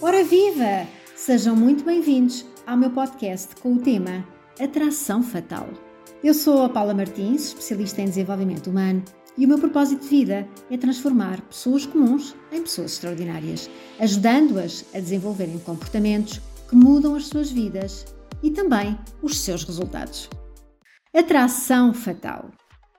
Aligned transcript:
Ora 0.00 0.22
viva! 0.22 0.86
Sejam 1.16 1.56
muito 1.56 1.82
bem-vindos 1.82 2.46
ao 2.64 2.76
meu 2.76 2.88
podcast 2.88 3.56
com 3.56 3.72
o 3.72 3.80
tema 3.80 4.24
Atração 4.60 5.24
Fatal. 5.24 5.68
Eu 6.22 6.32
sou 6.34 6.62
a 6.62 6.68
Paula 6.68 6.94
Martins, 6.94 7.48
especialista 7.48 8.00
em 8.00 8.04
desenvolvimento 8.04 8.70
humano, 8.70 9.02
e 9.36 9.44
o 9.44 9.48
meu 9.48 9.58
propósito 9.58 10.02
de 10.02 10.08
vida 10.08 10.48
é 10.70 10.76
transformar 10.76 11.40
pessoas 11.40 11.84
comuns 11.84 12.36
em 12.52 12.62
pessoas 12.62 12.92
extraordinárias, 12.92 13.68
ajudando-as 13.98 14.84
a 14.94 15.00
desenvolverem 15.00 15.58
comportamentos 15.58 16.40
que 16.68 16.76
mudam 16.76 17.16
as 17.16 17.26
suas 17.26 17.50
vidas 17.50 18.06
e 18.40 18.52
também 18.52 18.96
os 19.20 19.40
seus 19.40 19.64
resultados. 19.64 20.30
Atração 21.12 21.92
Fatal. 21.92 22.52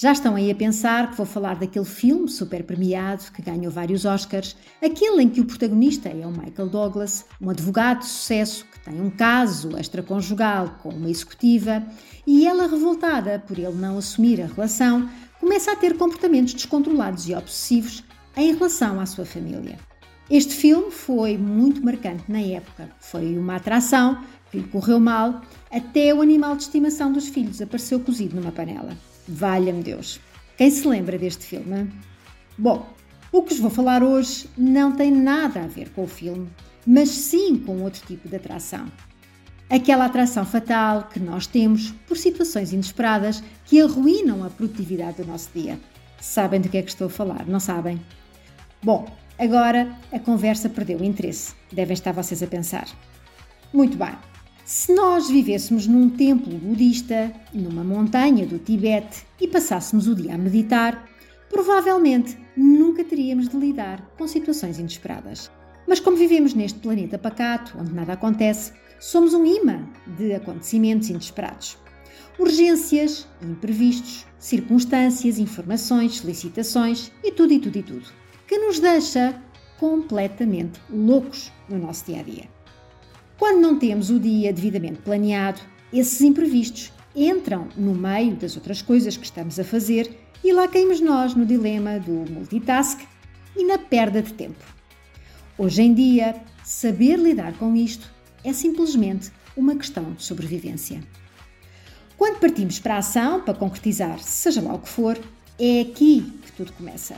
Já 0.00 0.12
estão 0.12 0.34
aí 0.34 0.50
a 0.50 0.54
pensar 0.54 1.10
que 1.10 1.16
vou 1.18 1.26
falar 1.26 1.56
daquele 1.56 1.84
filme 1.84 2.26
super 2.26 2.64
premiado 2.64 3.24
que 3.34 3.42
ganhou 3.42 3.70
vários 3.70 4.06
Oscars, 4.06 4.56
aquele 4.82 5.22
em 5.22 5.28
que 5.28 5.42
o 5.42 5.44
protagonista 5.44 6.08
é 6.08 6.26
o 6.26 6.30
Michael 6.30 6.70
Douglas, 6.70 7.26
um 7.38 7.50
advogado 7.50 7.98
de 7.98 8.06
sucesso 8.06 8.64
que 8.72 8.80
tem 8.80 8.98
um 8.98 9.10
caso 9.10 9.76
extraconjugal 9.76 10.78
com 10.82 10.88
uma 10.88 11.10
executiva 11.10 11.84
e 12.26 12.46
ela, 12.46 12.66
revoltada 12.66 13.40
por 13.40 13.58
ele 13.58 13.74
não 13.74 13.98
assumir 13.98 14.40
a 14.40 14.46
relação, 14.46 15.06
começa 15.38 15.70
a 15.70 15.76
ter 15.76 15.94
comportamentos 15.98 16.54
descontrolados 16.54 17.28
e 17.28 17.34
obsessivos 17.34 18.02
em 18.38 18.54
relação 18.54 18.98
à 19.00 19.04
sua 19.04 19.26
família. 19.26 19.76
Este 20.30 20.54
filme 20.54 20.90
foi 20.90 21.36
muito 21.36 21.84
marcante 21.84 22.22
na 22.26 22.40
época. 22.40 22.88
Foi 23.00 23.36
uma 23.36 23.56
atração 23.56 24.22
que 24.50 24.58
lhe 24.58 24.68
correu 24.68 24.98
mal, 24.98 25.42
até 25.70 26.12
o 26.14 26.20
animal 26.20 26.56
de 26.56 26.62
estimação 26.62 27.12
dos 27.12 27.28
filhos 27.28 27.62
apareceu 27.62 28.00
cozido 28.00 28.36
numa 28.36 28.52
panela. 28.52 28.96
Valha-me 29.28 29.82
Deus! 29.82 30.20
Quem 30.56 30.70
se 30.70 30.86
lembra 30.86 31.18
deste 31.18 31.46
filme? 31.46 31.90
Bom, 32.58 32.86
o 33.32 33.42
que 33.42 33.50
vos 33.50 33.60
vou 33.60 33.70
falar 33.70 34.02
hoje 34.02 34.48
não 34.58 34.92
tem 34.92 35.10
nada 35.10 35.62
a 35.62 35.66
ver 35.66 35.90
com 35.90 36.04
o 36.04 36.08
filme, 36.08 36.48
mas 36.86 37.08
sim 37.08 37.56
com 37.56 37.80
outro 37.82 38.04
tipo 38.06 38.28
de 38.28 38.36
atração. 38.36 38.86
Aquela 39.70 40.06
atração 40.06 40.44
fatal 40.44 41.04
que 41.04 41.20
nós 41.20 41.46
temos 41.46 41.92
por 42.08 42.16
situações 42.16 42.72
inesperadas 42.72 43.40
que 43.64 43.80
arruinam 43.80 44.44
a 44.44 44.50
produtividade 44.50 45.22
do 45.22 45.28
nosso 45.28 45.48
dia. 45.54 45.78
Sabem 46.20 46.60
do 46.60 46.68
que 46.68 46.76
é 46.76 46.82
que 46.82 46.90
estou 46.90 47.06
a 47.06 47.10
falar, 47.10 47.46
não 47.46 47.60
sabem? 47.60 48.00
Bom, 48.82 49.06
agora 49.38 49.96
a 50.12 50.18
conversa 50.18 50.68
perdeu 50.68 50.98
o 50.98 51.04
interesse, 51.04 51.54
devem 51.72 51.94
estar 51.94 52.12
vocês 52.12 52.42
a 52.42 52.48
pensar. 52.48 52.88
Muito 53.72 53.96
bem, 53.96 54.12
se 54.70 54.94
nós 54.94 55.28
vivêssemos 55.28 55.88
num 55.88 56.08
templo 56.08 56.56
budista, 56.56 57.32
numa 57.52 57.82
montanha 57.82 58.46
do 58.46 58.56
Tibete 58.56 59.26
e 59.40 59.48
passássemos 59.48 60.06
o 60.06 60.14
dia 60.14 60.36
a 60.36 60.38
meditar, 60.38 61.08
provavelmente 61.48 62.38
nunca 62.56 63.02
teríamos 63.02 63.48
de 63.48 63.56
lidar 63.56 64.00
com 64.16 64.28
situações 64.28 64.78
inesperadas. 64.78 65.50
Mas 65.88 65.98
como 65.98 66.16
vivemos 66.16 66.54
neste 66.54 66.78
planeta 66.78 67.18
pacato, 67.18 67.76
onde 67.80 67.92
nada 67.92 68.12
acontece, 68.12 68.72
somos 69.00 69.34
um 69.34 69.44
imã 69.44 69.88
de 70.16 70.34
acontecimentos 70.34 71.10
inesperados. 71.10 71.76
Urgências, 72.38 73.26
imprevistos, 73.42 74.24
circunstâncias, 74.38 75.40
informações, 75.40 76.18
solicitações 76.18 77.10
e 77.24 77.32
tudo 77.32 77.52
e 77.52 77.58
tudo 77.58 77.76
e 77.76 77.82
tudo, 77.82 78.06
que 78.46 78.56
nos 78.56 78.78
deixa 78.78 79.34
completamente 79.80 80.80
loucos 80.88 81.50
no 81.68 81.76
nosso 81.76 82.06
dia 82.06 82.20
a 82.20 82.22
dia. 82.22 82.59
Quando 83.40 83.58
não 83.58 83.78
temos 83.78 84.10
o 84.10 84.20
dia 84.20 84.52
devidamente 84.52 85.00
planeado, 85.00 85.62
esses 85.90 86.20
imprevistos 86.20 86.92
entram 87.16 87.68
no 87.74 87.94
meio 87.94 88.36
das 88.36 88.54
outras 88.54 88.82
coisas 88.82 89.16
que 89.16 89.24
estamos 89.24 89.58
a 89.58 89.64
fazer 89.64 90.14
e 90.44 90.52
lá 90.52 90.68
caímos 90.68 91.00
nós 91.00 91.34
no 91.34 91.46
dilema 91.46 91.98
do 91.98 92.30
multitask 92.30 93.00
e 93.56 93.64
na 93.64 93.78
perda 93.78 94.20
de 94.20 94.34
tempo. 94.34 94.62
Hoje 95.56 95.80
em 95.80 95.94
dia, 95.94 96.38
saber 96.62 97.18
lidar 97.18 97.54
com 97.54 97.74
isto 97.74 98.12
é 98.44 98.52
simplesmente 98.52 99.32
uma 99.56 99.74
questão 99.74 100.12
de 100.12 100.22
sobrevivência. 100.22 101.02
Quando 102.18 102.40
partimos 102.40 102.78
para 102.78 102.96
a 102.96 102.98
ação 102.98 103.40
para 103.40 103.54
concretizar, 103.54 104.18
seja 104.18 104.60
lá 104.60 104.74
o 104.74 104.80
que 104.80 104.88
for, 104.90 105.18
é 105.58 105.80
aqui 105.80 106.30
que 106.44 106.52
tudo 106.52 106.74
começa. 106.74 107.16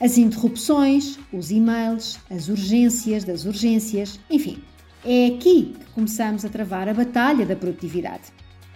As 0.00 0.16
interrupções, 0.16 1.18
os 1.30 1.50
e-mails, 1.50 2.18
as 2.30 2.48
urgências 2.48 3.22
das 3.22 3.44
urgências, 3.44 4.18
enfim, 4.30 4.64
é 5.04 5.26
aqui 5.26 5.74
que 5.78 5.84
começamos 5.92 6.44
a 6.44 6.48
travar 6.48 6.88
a 6.88 6.94
batalha 6.94 7.44
da 7.44 7.56
produtividade. 7.56 8.32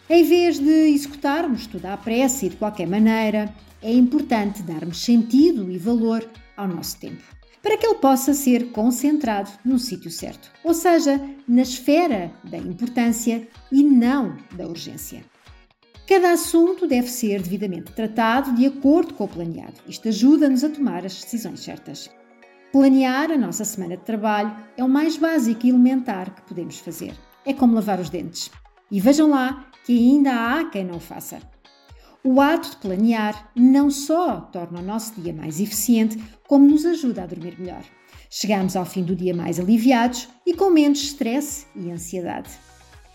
Em 0.08 0.24
vez 0.24 0.58
de 0.58 0.88
executarmos 0.90 1.66
tudo 1.66 1.86
à 1.86 1.96
pressa 1.96 2.46
e 2.46 2.48
de 2.48 2.56
qualquer 2.56 2.86
maneira, 2.86 3.52
é 3.82 3.92
importante 3.92 4.62
darmos 4.62 5.02
sentido 5.02 5.70
e 5.70 5.78
valor 5.78 6.28
ao 6.56 6.68
nosso 6.68 6.98
tempo, 6.98 7.22
para 7.62 7.76
que 7.76 7.86
ele 7.86 7.96
possa 7.96 8.34
ser 8.34 8.70
concentrado 8.70 9.50
no 9.64 9.78
sítio 9.78 10.10
certo, 10.10 10.50
ou 10.64 10.74
seja, 10.74 11.20
na 11.46 11.62
esfera 11.62 12.32
da 12.44 12.58
importância 12.58 13.46
e 13.70 13.82
não 13.82 14.36
da 14.52 14.66
urgência. 14.66 15.24
Cada 16.08 16.32
assunto 16.32 16.86
deve 16.86 17.08
ser 17.08 17.42
devidamente 17.42 17.92
tratado 17.92 18.54
de 18.54 18.64
acordo 18.64 19.14
com 19.14 19.24
o 19.24 19.28
planeado. 19.28 19.74
Isto 19.88 20.08
ajuda-nos 20.08 20.62
a 20.62 20.68
tomar 20.68 21.04
as 21.04 21.20
decisões 21.20 21.60
certas. 21.60 22.08
Planear 22.72 23.30
a 23.30 23.38
nossa 23.38 23.64
semana 23.64 23.96
de 23.96 24.02
trabalho 24.02 24.54
é 24.76 24.82
o 24.82 24.88
mais 24.88 25.16
básico 25.16 25.64
e 25.64 25.70
elementar 25.70 26.34
que 26.34 26.42
podemos 26.42 26.78
fazer. 26.78 27.14
É 27.44 27.52
como 27.52 27.74
lavar 27.74 28.00
os 28.00 28.10
dentes. 28.10 28.50
E 28.90 29.00
vejam 29.00 29.30
lá 29.30 29.70
que 29.84 29.96
ainda 29.96 30.32
há 30.32 30.64
quem 30.64 30.84
não 30.84 30.96
o 30.96 31.00
faça. 31.00 31.38
O 32.24 32.40
ato 32.40 32.70
de 32.70 32.76
planear 32.78 33.50
não 33.54 33.88
só 33.88 34.40
torna 34.40 34.80
o 34.80 34.84
nosso 34.84 35.20
dia 35.20 35.32
mais 35.32 35.60
eficiente, 35.60 36.20
como 36.48 36.66
nos 36.66 36.84
ajuda 36.84 37.22
a 37.22 37.26
dormir 37.26 37.58
melhor. 37.58 37.82
Chegamos 38.28 38.74
ao 38.74 38.84
fim 38.84 39.04
do 39.04 39.14
dia 39.14 39.34
mais 39.34 39.60
aliviados 39.60 40.28
e 40.44 40.52
com 40.52 40.68
menos 40.68 41.02
stress 41.02 41.66
e 41.76 41.90
ansiedade. 41.90 42.50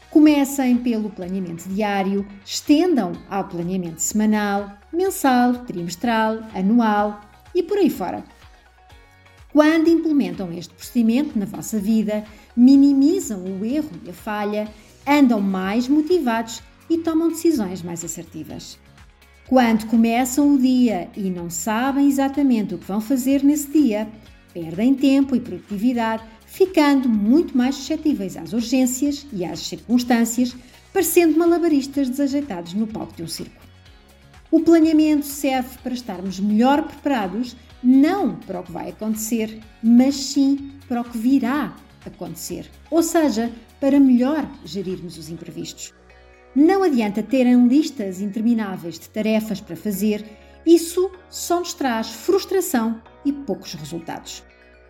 Comecem 0.09 0.77
pelo 0.77 1.09
planeamento 1.09 1.67
diário, 1.67 2.25
estendam 2.45 3.11
ao 3.29 3.47
planeamento 3.47 4.01
semanal, 4.01 4.71
mensal, 4.91 5.55
trimestral, 5.65 6.39
anual 6.55 7.19
e 7.53 7.61
por 7.61 7.77
aí 7.77 7.89
fora. 7.89 8.23
Quando 9.51 9.89
implementam 9.89 10.51
este 10.53 10.73
procedimento 10.73 11.37
na 11.37 11.45
vossa 11.45 11.77
vida, 11.77 12.23
minimizam 12.55 13.43
o 13.43 13.65
erro 13.65 13.91
e 14.05 14.09
a 14.09 14.13
falha, 14.13 14.67
andam 15.05 15.41
mais 15.41 15.87
motivados 15.89 16.61
e 16.89 16.97
tomam 16.97 17.29
decisões 17.29 17.81
mais 17.81 18.03
assertivas. 18.03 18.79
Quando 19.47 19.87
começam 19.87 20.53
o 20.53 20.57
dia 20.57 21.09
e 21.17 21.29
não 21.29 21.49
sabem 21.49 22.07
exatamente 22.07 22.73
o 22.73 22.77
que 22.77 22.85
vão 22.85 23.01
fazer 23.01 23.43
nesse 23.43 23.67
dia, 23.67 24.07
perdem 24.53 24.93
tempo 24.93 25.35
e 25.35 25.41
produtividade, 25.41 26.23
ficando 26.45 27.09
muito 27.09 27.57
mais 27.57 27.75
suscetíveis 27.75 28.37
às 28.37 28.53
urgências 28.53 29.27
e 29.33 29.43
às 29.43 29.59
circunstâncias, 29.59 30.55
parecendo 30.93 31.37
malabaristas 31.37 32.09
desajeitados 32.09 32.73
no 32.73 32.87
palco 32.87 33.15
de 33.15 33.23
um 33.23 33.27
circo. 33.27 33.70
O 34.51 34.59
planeamento 34.59 35.25
serve 35.25 35.77
para 35.81 35.93
estarmos 35.93 36.37
melhor 36.37 36.83
preparados 36.83 37.55
não 37.81 38.35
para 38.35 38.59
o 38.59 38.63
que 38.63 38.71
vai 38.71 38.89
acontecer, 38.89 39.61
mas 39.81 40.15
sim 40.15 40.73
para 40.89 40.99
o 40.99 41.05
que 41.05 41.17
virá 41.17 41.73
acontecer, 42.05 42.69
ou 42.89 43.01
seja, 43.01 43.49
para 43.79 43.97
melhor 43.97 44.45
gerirmos 44.65 45.17
os 45.17 45.29
imprevistos. 45.29 45.93
Não 46.53 46.83
adianta 46.83 47.23
terem 47.23 47.65
listas 47.67 48.19
intermináveis 48.19 48.99
de 48.99 49.07
tarefas 49.07 49.61
para 49.61 49.77
fazer, 49.77 50.25
isso 50.65 51.09
só 51.29 51.59
nos 51.59 51.73
traz 51.73 52.09
frustração 52.09 53.01
e 53.23 53.31
poucos 53.31 53.73
resultados. 53.73 54.43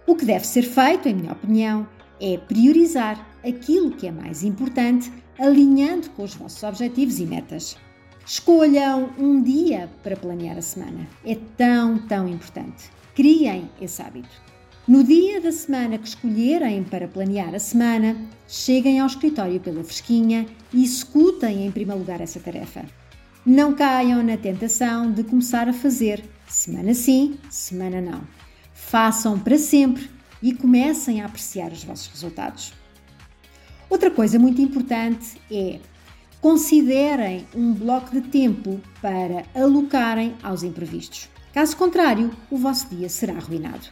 O 0.08 0.16
que 0.16 0.26
deve 0.26 0.48
ser 0.48 0.64
feito, 0.64 1.08
em 1.08 1.14
minha 1.14 1.34
opinião, 1.34 1.88
é 2.20 2.36
priorizar 2.36 3.30
aquilo 3.46 3.92
que 3.92 4.08
é 4.08 4.12
mais 4.12 4.44
importante, 4.44 5.12
alinhando 5.38 6.10
com 6.12 6.24
os 6.24 6.34
vossos 6.34 6.64
objetivos 6.64 7.20
e 7.20 7.26
metas. 7.26 7.78
Escolham 8.26 9.10
um 9.18 9.42
dia 9.42 9.90
para 10.04 10.16
planear 10.16 10.58
a 10.58 10.62
semana. 10.62 11.08
É 11.26 11.36
tão, 11.58 11.98
tão 11.98 12.28
importante. 12.28 12.90
Criem 13.16 13.70
esse 13.82 14.02
hábito. 14.02 14.30
No 14.88 15.04
dia 15.04 15.40
da 15.40 15.52
semana 15.52 15.98
que 15.98 16.08
escolherem 16.08 16.84
para 16.84 17.08
planear 17.08 17.54
a 17.54 17.60
semana, 17.60 18.16
cheguem 18.48 19.00
ao 19.00 19.08
escritório 19.08 19.60
pela 19.60 19.84
fresquinha 19.84 20.46
e 20.74 20.84
executem 20.84 21.66
em 21.66 21.72
primeiro 21.72 22.00
lugar 22.00 22.22
essa 22.22 22.40
tarefa. 22.40 22.86
Não 23.46 23.74
caiam 23.74 24.24
na 24.24 24.38
tentação 24.38 25.12
de 25.12 25.24
começar 25.24 25.68
a 25.68 25.74
fazer 25.74 26.24
semana 26.48 26.94
sim, 26.94 27.38
semana 27.50 28.02
não. 28.02 28.22
Façam 28.74 29.40
para 29.40 29.58
sempre 29.58 30.10
e 30.42 30.54
comecem 30.54 31.22
a 31.22 31.26
apreciar 31.26 31.72
os 31.72 31.84
vossos 31.84 32.08
resultados. 32.08 32.74
Outra 33.90 34.10
coisa 34.10 34.40
muito 34.40 34.62
importante 34.62 35.40
é 35.52 35.80
considerem 36.42 37.46
um 37.56 37.72
bloco 37.72 38.12
de 38.12 38.22
tempo 38.22 38.82
para 39.00 39.46
alocarem 39.54 40.36
aos 40.42 40.64
imprevistos. 40.64 41.30
Caso 41.54 41.78
contrário, 41.78 42.32
o 42.50 42.58
vosso 42.58 42.88
dia 42.90 43.08
será 43.08 43.36
arruinado. 43.36 43.88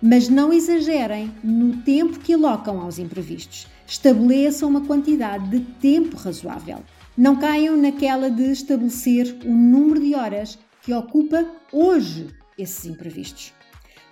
Mas 0.00 0.28
não 0.28 0.52
exagerem 0.52 1.34
no 1.42 1.78
tempo 1.78 2.20
que 2.20 2.34
alocam 2.34 2.80
aos 2.80 3.00
imprevistos. 3.00 3.66
Estabeleçam 3.84 4.68
uma 4.68 4.82
quantidade 4.82 5.48
de 5.48 5.60
tempo 5.60 6.16
razoável. 6.16 6.84
Não 7.16 7.34
caiam 7.34 7.76
naquela 7.76 8.30
de 8.30 8.52
estabelecer 8.52 9.36
o 9.44 9.52
número 9.52 10.00
de 10.00 10.14
horas 10.14 10.56
que 10.82 10.94
ocupa 10.94 11.44
hoje 11.72 12.28
esses 12.56 12.86
imprevistos. 12.86 13.52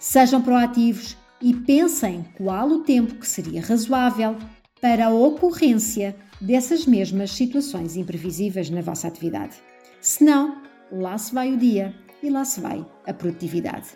Sejam 0.00 0.42
proativos 0.42 1.16
e 1.40 1.54
pensem 1.54 2.24
qual 2.36 2.68
o 2.68 2.78
tempo 2.80 3.14
que 3.14 3.28
seria 3.28 3.62
razoável 3.62 4.36
para 4.80 5.06
a 5.06 5.14
ocorrência 5.14 6.16
dessas 6.40 6.86
mesmas 6.86 7.32
situações 7.32 7.96
imprevisíveis 7.96 8.70
na 8.70 8.80
vossa 8.80 9.08
atividade. 9.08 9.56
Senão, 10.00 10.62
lá 10.92 11.16
se 11.18 11.34
vai 11.34 11.52
o 11.52 11.56
dia 11.56 11.94
e 12.22 12.30
lá 12.30 12.44
se 12.44 12.60
vai 12.60 12.84
a 13.06 13.12
produtividade. 13.12 13.88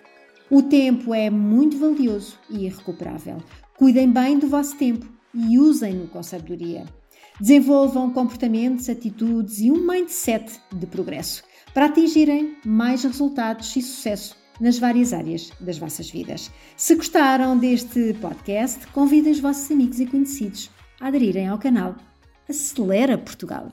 O 0.51 0.63
tempo 0.63 1.15
é 1.15 1.31
muito 1.31 1.79
valioso 1.79 2.39
e 2.49 2.65
irrecuperável. 2.65 3.39
Cuidem 3.77 4.11
bem 4.11 4.39
do 4.39 4.49
vosso 4.49 4.77
tempo 4.77 5.07
e 5.33 5.59
usem-no 5.59 6.09
com 6.09 6.23
sabedoria. 6.23 6.85
Desenvolvam 7.41 8.11
comportamentos, 8.11 8.89
atitudes 8.89 9.61
e 9.61 9.71
um 9.71 9.87
mindset 9.87 10.61
de 10.75 10.87
progresso 10.87 11.43
para 11.73 11.87
atingirem 11.87 12.57
mais 12.67 13.05
resultados 13.05 13.75
e 13.77 13.83
sucesso 13.83 14.37
nas 14.61 14.79
várias 14.79 15.13
áreas 15.13 15.51
das 15.61 15.79
vossas 15.79 16.11
vidas. 16.11 16.51
Se 16.77 16.95
gostaram 16.97 17.57
deste 17.57 18.13
podcast, 18.15 18.87
convidem 18.89 19.33
os 19.33 19.41
vossos 19.41 19.71
amigos 19.71 20.01
e 20.01 20.07
conhecidos 20.07 20.71
a 21.01 21.07
aderirem 21.07 21.49
ao 21.49 21.59
canal 21.59 21.95
Acelera 22.51 23.17
Portugal. 23.17 23.71